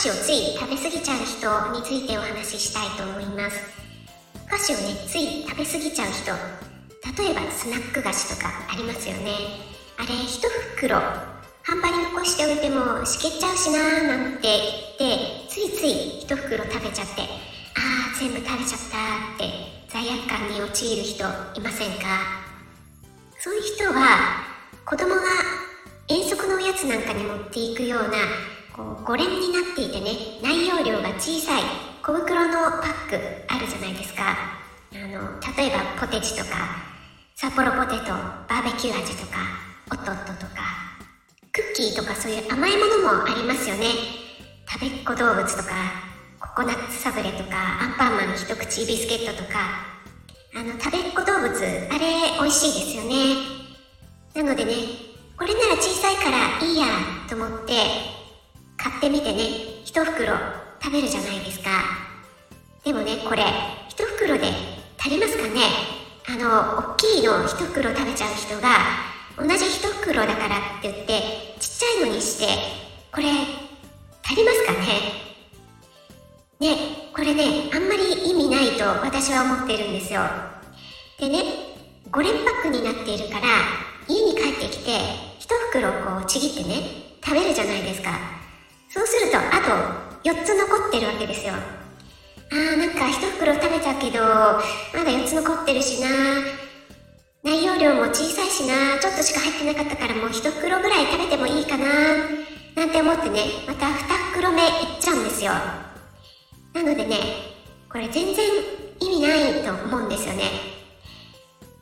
[0.00, 3.60] 子をつい食べ過ぎちゃう人についてお話ししたいと思います。
[4.46, 6.32] お菓子をねつい食べ過ぎちゃう人
[7.22, 9.32] 例えばスナック菓子とかありますよね。
[9.98, 10.40] あれ一
[10.78, 14.48] 袋半端に残しておいてもしけちゃうしなーなんて
[14.98, 18.96] 言ってついつい一袋食べちゃってあー全部食べちゃった
[19.36, 19.52] って
[19.86, 22.06] 罪悪感に陥る人いませんか？
[23.38, 24.46] そういう人は
[24.86, 25.20] 子供が
[26.08, 28.16] 遠足のおやつなんかに持っていくような
[28.72, 31.62] こう5連になっていてね内容量が小さい
[32.02, 33.16] 小袋のパック
[33.48, 34.36] あるじゃないですか。
[34.92, 35.06] あの
[35.56, 36.56] 例えばポテチとか
[37.36, 39.38] 札幌ポテトバーベキュー味とか
[39.92, 40.62] おっとっととか
[41.52, 43.86] クッキーとかそういう甘いものもありますよね。
[44.68, 45.70] 食べっ子動物とか
[46.40, 49.90] ココナッツサブレとかアンパンマン一口ビスケットとか。
[50.52, 53.36] あの食べっ子動物あれ美味しいですよね。
[54.34, 54.74] なのでね
[55.38, 56.86] これなら小さいからいいや
[57.28, 58.19] と思って
[59.00, 59.80] ってみてね。
[59.82, 60.36] 一袋
[60.78, 61.70] 食べるじゃないですか。
[62.84, 63.42] でもねこれ
[63.88, 64.52] 一袋で
[64.98, 65.62] 足りますかね。
[66.28, 68.68] あの大きいの一袋食べちゃう人が
[69.38, 72.46] 同じ一袋だからって言ってちっちゃいのにして
[73.10, 73.28] これ
[74.22, 74.78] 足りますかね。
[76.60, 76.76] ね
[77.14, 80.20] これねあんまり意味ないと私は思ってるんですよ。
[81.18, 81.42] でね
[82.12, 83.46] 5連パックになっているから
[84.06, 84.98] 家に帰ってきて
[85.38, 88.39] 一袋こうちぎってね食べるじゃないですか。
[88.92, 91.54] そうするとあと4つ残ってるわけですよ。
[91.54, 96.08] あーなんか一袋食べたけどまだ4つ残ってるしな。
[97.44, 98.98] 内容量も小さいしな。
[98.98, 101.86] ちょっとしか入ってなかったからもう一袋ぐらい食べてもいいかな。
[102.74, 103.94] なんて思ってねまた二
[104.32, 105.52] 袋目いっちゃうんですよ。
[106.74, 107.16] なのでね
[107.88, 108.44] これ全然
[108.98, 110.42] 意味ないと思うんですよね。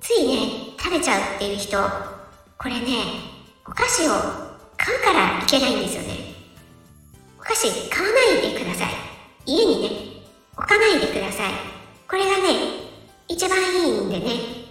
[0.00, 1.78] ついね食べちゃうっていう人
[2.58, 2.98] これね
[3.64, 4.12] お菓子を
[4.76, 6.25] 買うからいけないんですよね。
[7.48, 8.88] 菓子買わないでください。
[9.46, 9.90] 家にね
[10.56, 11.52] 置かないでください。
[12.08, 12.42] これがね
[13.28, 14.65] 一番いいんでね。